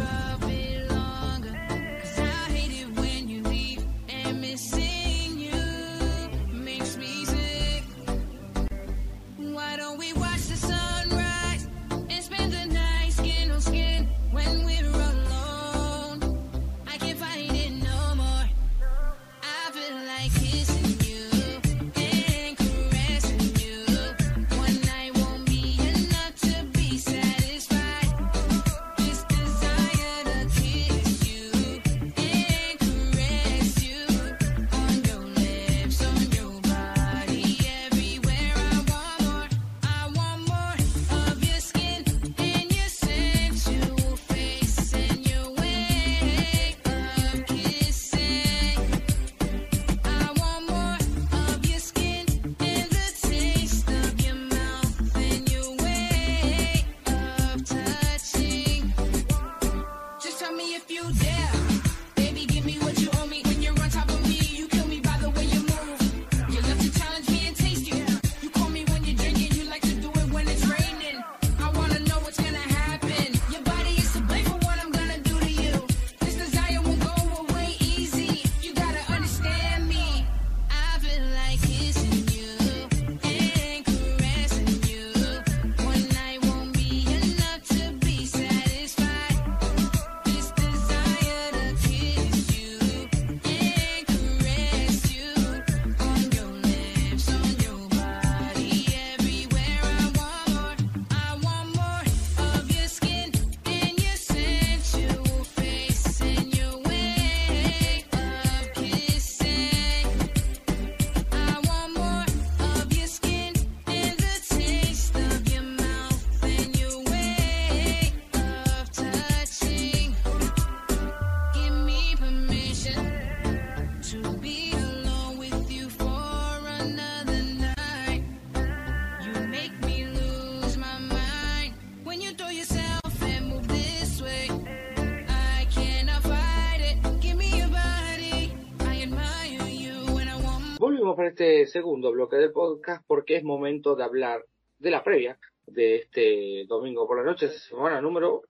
[141.18, 144.46] para este segundo bloque del podcast porque es momento de hablar
[144.78, 148.44] de la previa de este domingo por la noche, semana número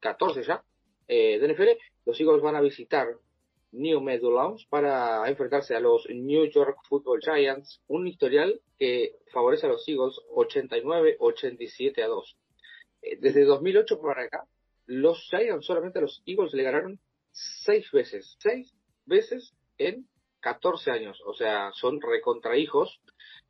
[0.00, 0.64] 14 ya
[1.06, 1.68] eh, de NFL.
[2.06, 3.08] Los Eagles van a visitar
[3.72, 9.68] New Meadowlands para enfrentarse a los New York Football Giants, un historial que favorece a
[9.68, 12.36] los Eagles 89-87 a 2.
[13.02, 14.44] Eh, desde 2008 para acá,
[14.86, 16.98] los Giants solamente a los Eagles le ganaron
[17.32, 20.08] seis veces, seis veces en
[20.40, 23.00] 14 años, o sea, son recontrahijos.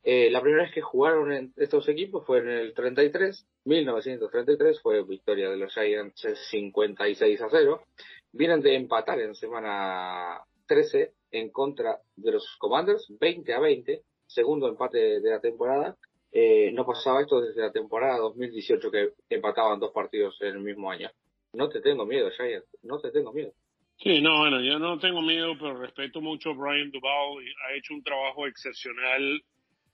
[0.03, 5.03] Eh, la primera vez que jugaron en estos equipos fue en el 33, 1933, fue
[5.03, 7.83] victoria de los Giants 56 a 0.
[8.31, 14.67] Vienen de empatar en semana 13 en contra de los Commanders, 20 a 20, segundo
[14.67, 15.97] empate de la temporada.
[16.31, 20.91] Eh, no pasaba esto desde la temporada 2018 que empataban dos partidos en el mismo
[20.91, 21.09] año.
[21.53, 23.51] No te tengo miedo, Giants, no te tengo miedo.
[24.01, 27.43] Sí, no, bueno, yo no tengo miedo, pero respeto mucho a Brian Duval.
[27.67, 29.43] Ha hecho un trabajo excepcional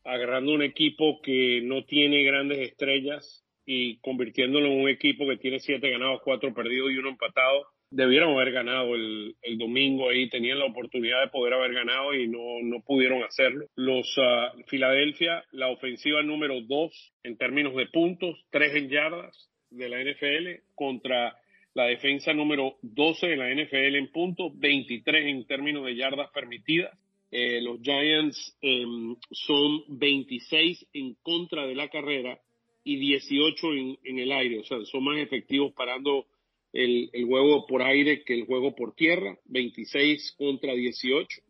[0.03, 5.59] agarrando un equipo que no tiene grandes estrellas y convirtiéndolo en un equipo que tiene
[5.59, 7.65] siete ganados, cuatro perdidos y uno empatado.
[7.89, 12.27] Debieron haber ganado el, el domingo ahí, tenían la oportunidad de poder haber ganado y
[12.27, 13.65] no, no pudieron hacerlo.
[13.75, 19.89] Los uh, Filadelfia, la ofensiva número dos en términos de puntos, tres en yardas de
[19.89, 21.35] la NFL contra
[21.75, 26.97] la defensa número 12 de la NFL en puntos, 23 en términos de yardas permitidas.
[27.31, 32.39] Eh, los Giants em, son 26 en contra de la carrera
[32.85, 36.27] y 18 en, en, el aire, o sea, son más efectivos parando
[36.71, 41.41] el, el, juego por aire que el juego por tierra, 26 contra 18.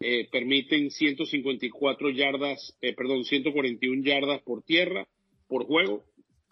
[0.00, 5.06] Eh, permiten 154 yardas, eh, perdón, 141 yardas por tierra
[5.46, 6.02] por juego,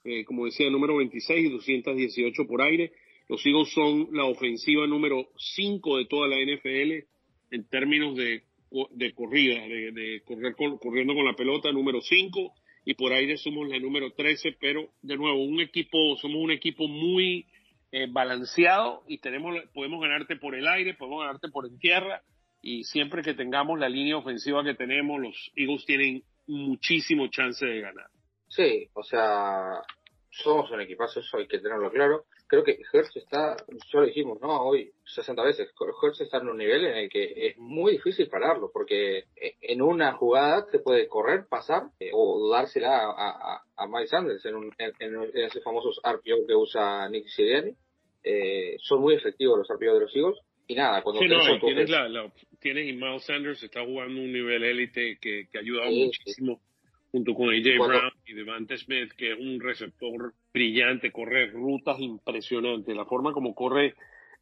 [0.05, 2.93] eh, como decía, número 26 y 218 por aire.
[3.29, 7.07] Los Eagles son la ofensiva número 5 de toda la NFL
[7.53, 8.43] en términos de,
[8.91, 13.79] de corrida, de, correr corriendo con la pelota, número 5, y por aire somos la
[13.79, 17.47] número 13, pero de nuevo, un equipo, somos un equipo muy
[17.93, 22.23] eh, balanceado y tenemos, podemos ganarte por el aire, podemos ganarte por en tierra,
[22.63, 27.81] y siempre que tengamos la línea ofensiva que tenemos, los Eagles tienen muchísimo chance de
[27.81, 28.07] ganar.
[28.51, 29.81] Sí, o sea,
[30.29, 32.25] somos un equipazo, eso hay que tenerlo claro.
[32.49, 34.63] Creo que Hertz está, ya lo dijimos, ¿no?
[34.63, 38.73] Hoy 60 veces, Hertz está en un nivel en el que es muy difícil pararlo,
[38.73, 44.11] porque en una jugada te puede correr, pasar eh, o dársela a, a, a Miles
[44.11, 47.77] Sanders en, un, en, en, esos famosos RPO que usa Nick Sirianni.
[48.25, 50.41] Eh, son muy efectivos los RPO de los Eagles.
[50.67, 54.33] Y nada, cuando sí, no, tienes, la, la, tienes y Miles Sanders está jugando un
[54.33, 56.57] nivel élite que, que ha ayudado sí, muchísimo.
[56.57, 56.70] Sí
[57.13, 62.97] junto con AJ Brown y Devante Smith, que es un receptor brillante, corre rutas impresionantes.
[62.97, 63.95] La forma como corre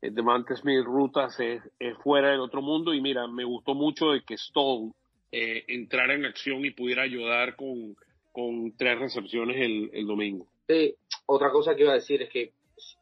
[0.03, 2.93] eh, Devante Smith rutas es, es, fuera del otro mundo.
[2.93, 4.93] Y mira, me gustó mucho de que Stoll
[5.33, 7.97] eh, entrara en acción y pudiera ayudar con,
[8.33, 10.47] con tres recepciones el, el domingo.
[10.69, 10.95] Sí,
[11.27, 12.53] otra cosa que iba a decir es que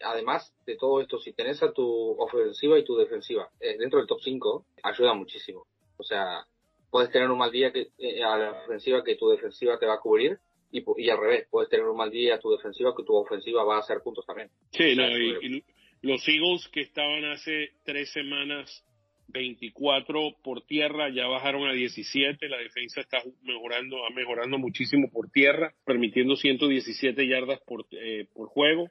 [0.02, 4.08] además de todo esto, si tenés a tu ofensiva y tu defensiva eh, dentro del
[4.08, 5.66] top 5, ayuda muchísimo.
[5.96, 6.46] O sea,
[6.90, 9.94] puedes tener un mal día que, eh, a la ofensiva que tu defensiva te va
[9.94, 10.38] a cubrir
[10.70, 13.64] y, y, al revés, puedes tener un mal día a tu defensiva que tu ofensiva
[13.64, 14.50] va a hacer puntos también.
[14.72, 15.64] Sí, no, y, y,
[16.02, 18.84] los Eagles que estaban hace tres semanas
[19.28, 25.30] 24 por tierra, ya bajaron a 17, la defensa está mejorando, ha mejorando muchísimo por
[25.30, 28.88] tierra, permitiendo 117 yardas por, eh, por juego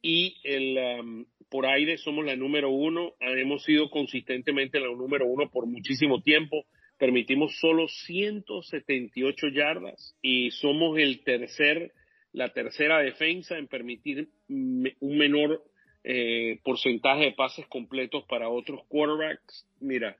[0.00, 5.50] y el, um, por aire somos la número uno, hemos sido consistentemente la número uno
[5.50, 6.64] por muchísimo tiempo,
[7.04, 11.92] permitimos solo 178 yardas y somos el tercer,
[12.32, 15.62] la tercera defensa en permitir un menor
[16.02, 19.68] eh, porcentaje de pases completos para otros quarterbacks.
[19.80, 20.16] Mira,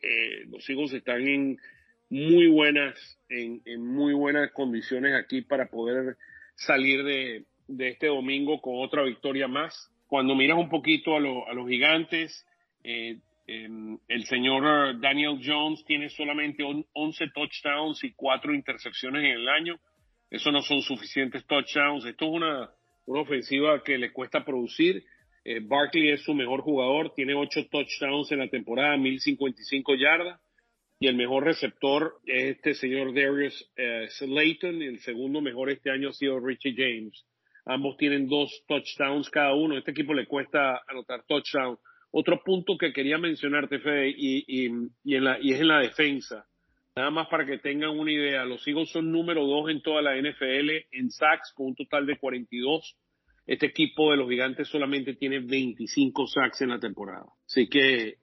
[0.00, 1.58] eh, los Eagles están en
[2.08, 2.94] muy buenas,
[3.28, 6.16] en, muy buenas condiciones aquí para poder
[6.54, 9.90] salir de, de, este domingo con otra victoria más.
[10.06, 12.46] Cuando miras un poquito a, lo, a los gigantes,
[12.84, 13.18] eh,
[13.48, 19.80] el señor Daniel Jones tiene solamente 11 touchdowns y 4 intercepciones en el año.
[20.30, 22.04] Eso no son suficientes touchdowns.
[22.04, 22.70] Esto es una,
[23.06, 25.02] una ofensiva que le cuesta producir.
[25.44, 30.40] Eh, Barkley es su mejor jugador, tiene 8 touchdowns en la temporada, 1055 yardas.
[31.00, 34.82] Y el mejor receptor es este señor Darius eh, Slayton.
[34.82, 37.24] El segundo mejor este año ha sido Richie James.
[37.64, 39.78] Ambos tienen dos touchdowns cada uno.
[39.78, 41.78] Este equipo le cuesta anotar touchdowns
[42.10, 46.46] otro punto que quería mencionarte, Fede, y, en la, y es en la defensa.
[46.96, 50.16] Nada más para que tengan una idea, los Eagles son número dos en toda la
[50.16, 52.96] NFL en sacks con un total de 42.
[53.46, 57.26] Este equipo de los gigantes solamente tiene 25 sacks en la temporada.
[57.46, 58.16] Así que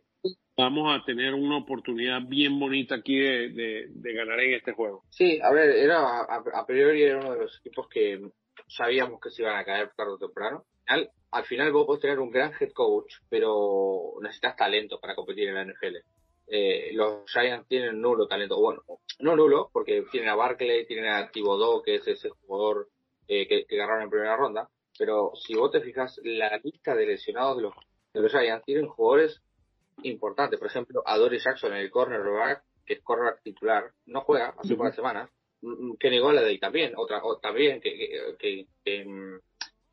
[0.58, 5.04] vamos a tener una oportunidad bien bonita aquí de, de, de ganar en este juego.
[5.10, 8.20] Sí, a ver, era a, a, priori era uno de los equipos que
[8.68, 10.66] sabíamos que se iban a caer tarde o temprano.
[10.88, 15.50] Al, al final vos podés tener un gran head coach, pero necesitas talento para competir
[15.50, 15.98] en la NFL.
[16.48, 18.84] Eh, los Giants tienen nulo talento, bueno,
[19.20, 22.90] no nulo, porque tienen a Barkley, tienen a Thibodeau, que es ese jugador
[23.28, 27.08] eh, que, que agarraron en primera ronda, pero si vos te fijas, la lista de
[27.08, 27.74] lesionados de los,
[28.14, 29.42] de los Giants tienen jugadores
[30.04, 34.74] importantes, por ejemplo, a Dory Jackson, el cornerback, que es cornerback titular, no juega hace
[34.74, 34.82] uh -huh.
[34.82, 35.30] unas semanas,
[36.00, 39.40] Kenny Golladay también, otra, o, también, que, que, que, que mm,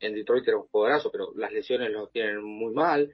[0.03, 3.11] en Detroit era un jugadorazo, pero las lesiones lo tienen muy mal.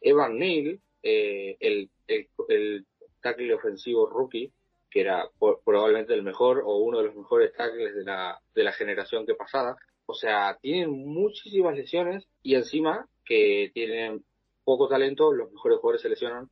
[0.00, 2.86] Evan Neal, eh, el, el, el,
[3.20, 4.50] tackle ofensivo rookie,
[4.90, 8.64] que era por, probablemente el mejor o uno de los mejores tackles de la, de
[8.64, 9.76] la generación que pasada.
[10.06, 14.24] O sea, tienen muchísimas lesiones y encima que tienen
[14.64, 16.48] poco talento, los mejores jugadores se lesionan.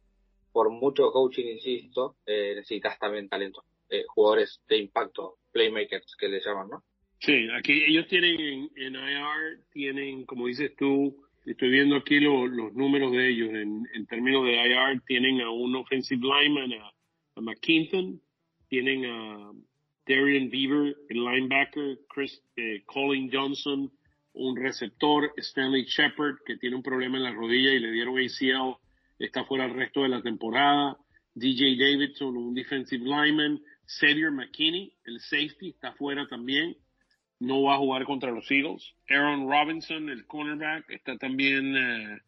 [0.53, 3.65] Por mucho coaching, insisto, eh, necesitas también talento.
[3.89, 6.83] Eh, jugadores de impacto, playmakers que les llaman, ¿no?
[7.21, 12.73] Sí, aquí ellos tienen en, IR, tienen, como dices tú, estoy viendo aquí lo, los
[12.75, 16.93] números de ellos en, en, términos de IR, tienen a un offensive lineman, a,
[17.35, 18.21] a McKinton,
[18.69, 19.51] tienen a
[20.07, 23.91] Darian Beaver, el linebacker, Chris, eh, Colin Johnson,
[24.35, 28.79] un receptor, Stanley Shepard, que tiene un problema en la rodilla y le dieron ACL,
[29.19, 30.97] está fuera el resto de la temporada,
[31.35, 36.77] DJ Davidson, un defensive lineman, Xavier McKinney, el safety, está fuera también,
[37.41, 38.95] no va a jugar contra los Eagles.
[39.09, 42.19] Aaron Robinson, el cornerback, está también uh,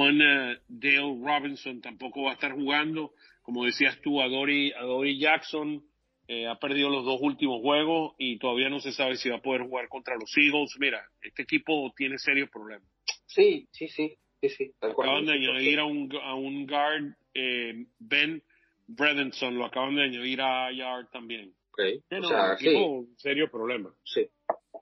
[0.00, 3.12] One uh, Dale Robinson, tampoco va a estar jugando.
[3.42, 5.84] Como decías tú, Adori, Adori Jackson
[6.28, 9.42] eh, ha perdido los dos últimos juegos y todavía no se sabe si va a
[9.42, 10.74] poder jugar contra los Eagles.
[10.80, 12.88] Mira, este equipo tiene serios problemas.
[13.26, 14.16] Sí, sí, sí.
[14.40, 18.42] sí, sí acaban de añadir a un, a un guard, eh, Ben
[18.88, 21.54] Bredenson, lo acaban de añadir a Yard también.
[21.72, 22.00] Okay.
[22.10, 22.74] Bueno, o sea, sí.
[23.16, 23.94] serio problema.
[24.02, 24.26] Sí.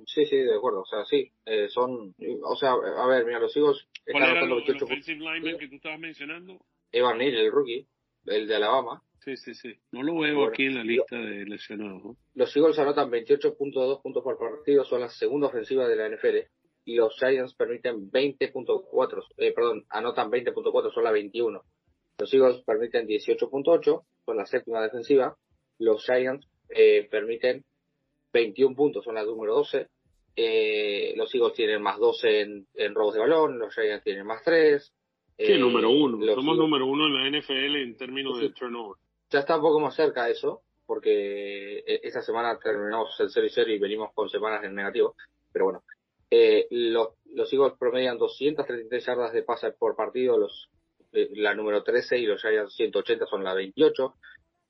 [0.07, 0.81] Sí, sí, de acuerdo.
[0.83, 4.53] O sea, sí, eh, son, o sea, a ver, mira, los higos ¿Cuál era el,
[4.53, 6.59] el offensive lineman que tú estabas mencionando?
[6.93, 7.87] Evan Neal, el rookie.
[8.27, 9.03] el de Alabama.
[9.25, 9.75] Sí, sí, sí.
[9.91, 12.17] No lo veo aquí en la lista de lesionados.
[12.35, 16.47] Los Eagles anotan 28.2 puntos por partido, son la segunda ofensiva de la NFL.
[16.85, 21.63] Y los Giants permiten 20.4, eh, perdón, anotan 20.4, son la 21.
[22.19, 25.35] Los Eagles permiten 18.8, son la séptima defensiva.
[25.79, 27.65] Los Giants eh, permiten
[28.35, 29.89] 21 puntos, son la número 12.
[30.37, 34.43] Eh, los Eagles tienen más 12 en, en robos de balón, los Giants tienen más
[34.43, 34.83] 3.
[35.39, 36.19] Sí, eh, número uno.
[36.35, 39.01] Somos número uno en la NFL en términos de turnover.
[39.31, 43.47] Ya está un poco más cerca de eso, porque eh, esta semana terminamos el 0
[43.47, 45.15] y 0 y venimos con semanas en negativo.
[45.53, 45.85] Pero bueno,
[46.31, 50.69] eh, los, los Eagles promedian 233 yardas de pase por partido, los
[51.13, 54.15] eh, la número 13 y los Giants 180 son la 28.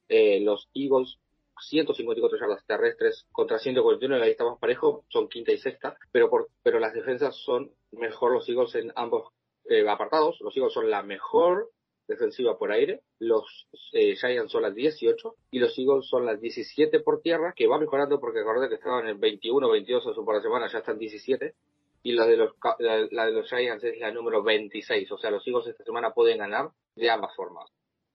[0.08, 1.18] Eh, los Eagles
[1.60, 6.48] 154 yardas terrestres contra 141, ahí está más parejo, son quinta y sexta, pero por,
[6.62, 9.32] pero las defensas son mejor los Eagles en ambos
[9.68, 10.38] eh, apartados.
[10.40, 11.70] Los Eagles son la mejor
[12.06, 17.00] defensiva por aire, los eh, Giants son las 18 y los Eagles son las 17
[17.00, 20.36] por tierra, que va mejorando porque acordé que estaban en 21, 22 hace un par
[20.36, 21.54] de semanas, ya están 17
[22.02, 25.46] y la de los la, de los Giants es la número 26, o sea, los
[25.46, 27.70] Eagles esta semana pueden ganar de ambas formas,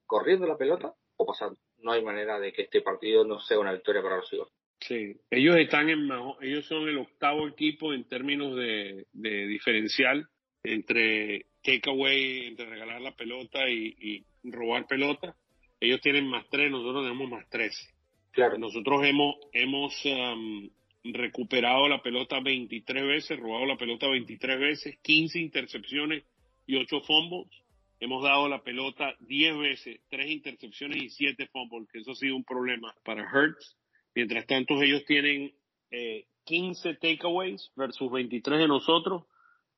[0.06, 1.58] corriendo la pelota o pasando.
[1.82, 4.52] No hay manera de que este partido no sea una victoria para los Eagles.
[4.80, 6.08] Sí, ellos están en
[6.40, 10.26] ellos son el octavo equipo en términos de, de diferencial
[10.62, 15.34] entre takeaway, entre regalar la pelota y, y, robar pelota.
[15.80, 17.72] Ellos tienen más tres, nosotros tenemos más tres.
[18.32, 18.58] Claro.
[18.58, 20.70] Nosotros hemos, hemos um,
[21.04, 26.24] recuperado la pelota 23 veces, robado la pelota 23 veces, 15 intercepciones
[26.66, 27.48] y 8 fumbles.
[28.00, 32.34] Hemos dado la pelota 10 veces, 3 intercepciones y 7 fumbles, que eso ha sido
[32.34, 33.76] un problema para Hertz.
[34.14, 35.52] Mientras tanto, ellos tienen
[35.90, 39.24] eh, 15 takeaways versus 23 de nosotros,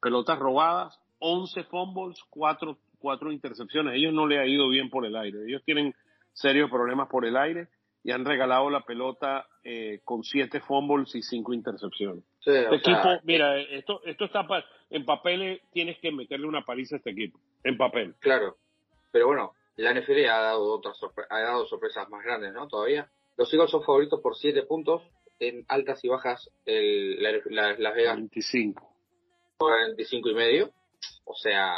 [0.01, 3.95] pelotas robadas, 11 fumbles, 4, 4 intercepciones.
[3.95, 5.41] Ellos no le ha ido bien por el aire.
[5.47, 5.93] Ellos tienen
[6.33, 7.69] serios problemas por el aire
[8.05, 12.25] y han regalado la pelota eh, con siete fumbles y cinco intercepciones.
[12.41, 16.65] Sí, este equipo, sea, mira, esto, esto está pa en papel, tienes que meterle una
[16.65, 18.15] paliza a este equipo, en papel.
[18.21, 18.57] Claro,
[19.11, 20.99] pero bueno, la NFL ha dado otras
[21.31, 22.69] ha dado sorpresas más grandes, ¿no?
[22.69, 23.11] Todavía.
[23.37, 25.03] Los Eagles son favoritos por siete puntos
[25.41, 28.17] en altas y bajas el, la, la, Las Vegas.
[28.17, 28.89] 25.
[29.59, 30.71] 45 y medio.
[31.25, 31.77] O sea,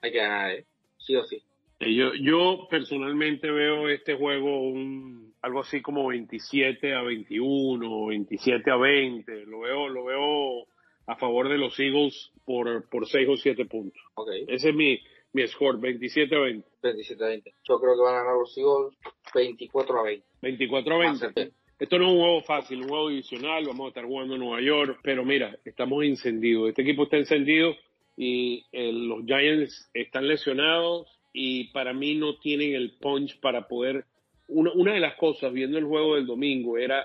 [0.00, 0.66] hay que ganar, ¿eh?
[0.98, 1.42] Sí o sí.
[1.80, 8.76] Yo, yo personalmente veo este juego un, algo así como 27 a 21, 27 a
[8.76, 9.44] 20.
[9.44, 10.66] Lo veo, lo veo
[11.06, 14.00] a favor de los Eagles por, por 6 o 7 puntos.
[14.14, 14.44] Okay.
[14.48, 15.00] Ese es mi,
[15.32, 16.68] mi score, 27 a 20.
[16.82, 17.54] 27 a 20.
[17.68, 18.96] Yo creo que van a ganar los Eagles
[19.34, 20.26] 24 a 20.
[20.42, 21.52] 24 a 20.
[21.78, 24.62] Esto no es un juego fácil, un juego adicional, vamos a estar jugando en Nueva
[24.62, 26.70] York, pero mira, estamos encendidos.
[26.70, 27.74] Este equipo está encendido
[28.16, 34.06] y el, los Giants están lesionados y para mí no tienen el punch para poder.
[34.48, 37.04] Una, una de las cosas viendo el juego del domingo era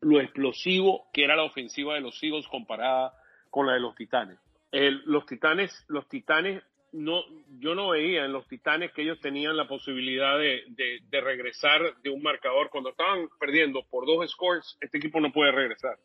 [0.00, 3.12] lo explosivo que era la ofensiva de los Eagles comparada
[3.50, 4.38] con la de los Titanes.
[4.70, 7.22] El, los Titanes, los Titanes, no,
[7.58, 11.96] yo no veía en los Titanes que ellos tenían la posibilidad de, de, de regresar
[12.02, 12.70] de un marcador.
[12.70, 15.98] Cuando estaban perdiendo por dos scores, este equipo no puede regresar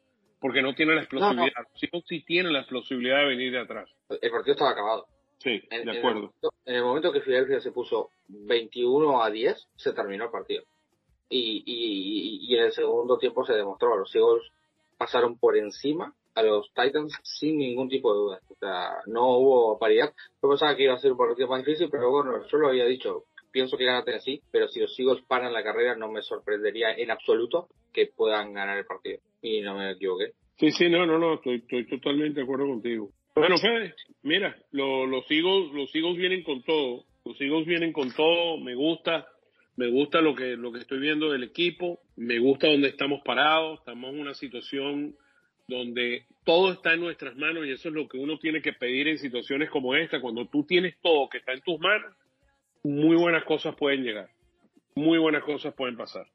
[0.44, 1.36] porque no tiene la explosividad.
[1.36, 1.70] No, no.
[1.72, 3.89] Los Eagles sí tienen la explosibilidad de venir de atrás.
[4.10, 5.08] El partido estaba acabado.
[5.38, 6.10] Sí, en, de acuerdo.
[6.10, 10.26] En el, momento, en el, momento, que Filadelfia se puso 21 a 10, se terminó
[10.26, 10.66] el partido.
[11.30, 14.43] Y, y, y, en el segundo tiempo se demostró, los Eagles
[14.97, 18.39] pasaron por encima a los Titans sin ningún tipo de duda.
[18.49, 20.13] O sea, no hubo paridad.
[20.41, 22.86] Yo pensaba que iba a ser un partido más difícil, pero bueno, yo lo había
[22.86, 23.24] dicho.
[23.51, 27.11] Pienso que gana Tennessee, pero si los Eagles paran la carrera no me sorprendería en
[27.11, 29.19] absoluto que puedan ganar el partido.
[29.41, 30.32] Y no me equivoqué.
[30.57, 33.09] Sí, sí, no, no, no, estoy, totalmente de acuerdo contigo.
[33.36, 37.03] Bueno, Fede, mira, lo, los Eagles, los Eagles vienen con todo.
[37.26, 38.57] Los Eagles vienen con todo.
[38.57, 39.28] Me gusta,
[39.76, 41.99] me gusta lo que, lo que estoy viendo del equipo.
[42.15, 43.80] Me gusta donde estamos parados.
[43.80, 45.15] Estamos en una situación
[45.67, 49.07] donde todo está en nuestras manos y eso es lo que uno tiene que pedir
[49.07, 50.21] en situaciones como esta.
[50.21, 52.13] Cuando tú tienes todo que está en tus manos,
[52.84, 54.30] muy buenas cosas pueden llegar.
[54.95, 56.28] Muy buenas cosas pueden pasar.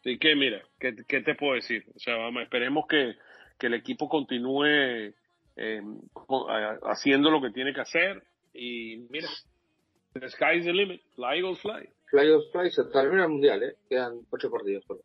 [0.00, 1.84] Así que, mira, ¿qué, te puedo decir?
[1.94, 3.14] O sea, vamos, esperemos que,
[3.58, 5.14] que el equipo continúe
[5.56, 5.82] eh,
[6.82, 8.22] haciendo lo que tiene que hacer
[8.52, 9.28] y mira,
[10.12, 11.88] the sky is the limit, fly Eagles fly.
[12.10, 13.76] Fly Eagles fly, se termina el mundial, ¿eh?
[13.88, 14.84] quedan ocho partidos.
[14.86, 15.00] Solo.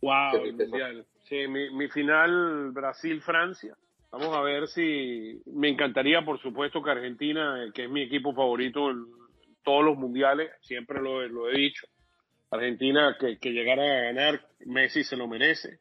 [0.00, 1.06] Wow, el mundial.
[1.24, 3.76] Sí, mi, mi final Brasil-Francia.
[4.10, 8.90] Vamos a ver si me encantaría, por supuesto, que Argentina, que es mi equipo favorito
[8.90, 9.06] en
[9.64, 11.86] todos los mundiales, siempre lo, lo he dicho.
[12.50, 15.80] Argentina que, que llegara a ganar, Messi se lo merece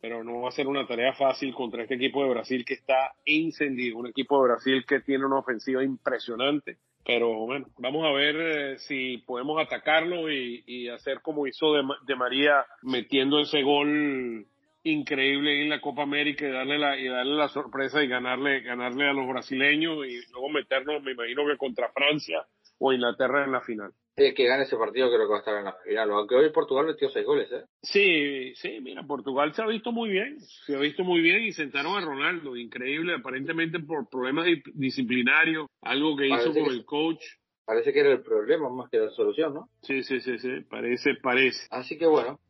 [0.00, 3.12] pero no va a ser una tarea fácil contra este equipo de Brasil que está
[3.24, 6.78] encendido, un equipo de Brasil que tiene una ofensiva impresionante,
[7.12, 11.82] Pero bueno, vamos a ver eh, si podemos atacarlo y, y hacer como hizo de,
[12.06, 14.46] de, María metiendo ese gol
[14.84, 19.08] increíble en la Copa América y darle la, y darle la sorpresa y ganarle, ganarle
[19.08, 22.46] a los brasileños y luego meternos, me imagino que contra Francia
[22.80, 23.92] o Inglaterra en la final.
[24.16, 26.50] El que gane ese partido creo que va a estar en la final, aunque hoy
[26.50, 27.64] Portugal metió seis goles, ¿eh?
[27.82, 31.52] Sí, sí, mira, Portugal se ha visto muy bien, se ha visto muy bien y
[31.52, 37.22] sentaron a Ronaldo, increíble, aparentemente por problemas disciplinarios, algo que hizo con el coach.
[37.64, 39.68] Parece que era el problema más que la solución, ¿no?
[39.82, 41.66] Sí, sí, sí, sí, parece, parece.
[41.70, 42.40] Así que bueno,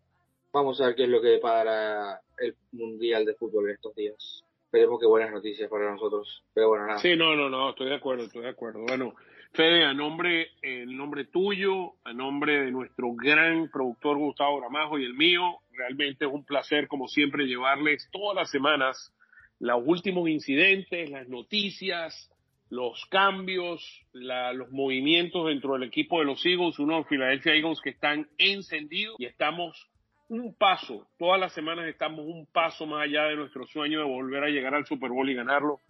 [0.53, 4.45] vamos a ver qué es lo que para el Mundial de Fútbol en estos días.
[4.65, 6.45] Esperemos que buenas noticias para nosotros.
[6.55, 7.01] Pero bueno, nada.
[7.01, 8.81] Sí, no, no, no, estoy de acuerdo, estoy de acuerdo.
[8.87, 9.15] Bueno,
[9.53, 15.05] Fede, a nombre, en nombre tuyo, a nombre de nuestro gran productor Gustavo Gramajo y
[15.05, 19.13] el mío, realmente es un placer, como siempre, llevarles todas las semanas
[19.59, 22.31] los últimos incidentes, las noticias,
[22.71, 23.83] los cambios,
[24.13, 28.29] la, los movimientos dentro del equipo de los Eagles, uno de Philadelphia Eagles que están
[28.39, 29.89] encendidos y estamos
[30.29, 34.45] un paso, todas las semanas estamos un paso más allá de nuestro sueño de volver
[34.45, 35.81] a llegar al Super Bowl y ganarlo.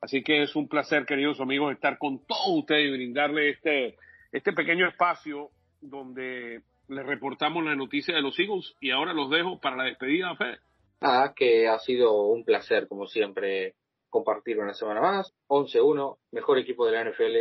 [0.00, 3.96] Así que es un placer, queridos amigos, estar con todos ustedes y brindarle este,
[4.32, 9.60] este pequeño espacio donde les reportamos la noticia de los Eagles y ahora los dejo
[9.60, 10.58] para la despedida, Fede.
[11.00, 13.74] Nada, que ha sido un placer, como siempre,
[14.08, 15.34] compartir una semana más.
[15.48, 17.36] 11-1, mejor equipo de la NFL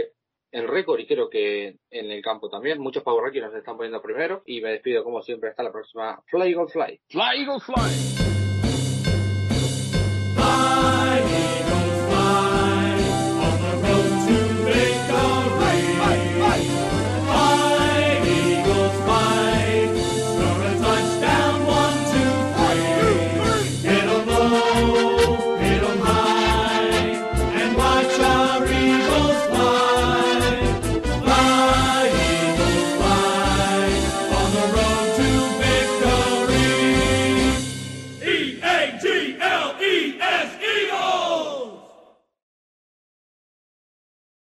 [0.51, 2.79] en récord y creo que en el campo también.
[2.79, 6.21] Muchos Power Rankings nos están poniendo primero y me despido como siempre hasta la próxima.
[6.27, 6.99] Fly Eagle Fly.
[7.09, 8.38] Fly Eagle Fly.